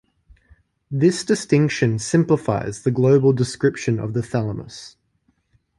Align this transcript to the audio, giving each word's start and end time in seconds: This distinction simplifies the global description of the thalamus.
This 0.89 1.23
distinction 1.23 1.99
simplifies 1.99 2.81
the 2.81 2.89
global 2.89 3.33
description 3.33 3.99
of 3.99 4.13
the 4.13 4.23
thalamus. 4.23 4.95